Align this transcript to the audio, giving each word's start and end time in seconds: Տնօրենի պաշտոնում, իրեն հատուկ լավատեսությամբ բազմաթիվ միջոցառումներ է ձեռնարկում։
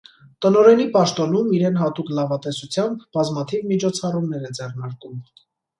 Տնօրենի 0.43 0.87
պաշտոնում, 0.95 1.51
իրեն 1.59 1.77
հատուկ 1.81 2.09
լավատեսությամբ 2.21 3.07
բազմաթիվ 3.19 3.71
միջոցառումներ 3.75 4.53
է 4.53 4.57
ձեռնարկում։ 4.61 5.27